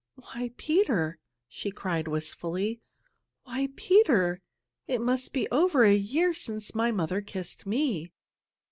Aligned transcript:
"Why, 0.15 0.49
Peter!" 0.57 1.19
she 1.47 1.69
cried 1.69 2.07
wistfully. 2.07 2.81
"Why, 3.43 3.69
Peter! 3.75 4.41
It 4.87 4.99
must 4.99 5.31
be 5.31 5.47
over 5.51 5.83
a 5.83 5.93
year 5.93 6.33
since 6.33 6.73
my 6.73 6.91
mother 6.91 7.21
kissed 7.21 7.67
me! 7.67 8.11